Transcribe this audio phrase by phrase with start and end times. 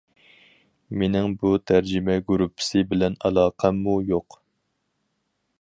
[1.01, 4.43] مېنىڭ بۇ تەرجىمە گۇرۇپپىسى بىلەن ئالاقەممۇ يوق.